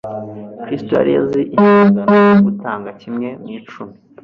[0.63, 3.95] Kristo yari azi inshingano yo gutanga kimwe mu icumi;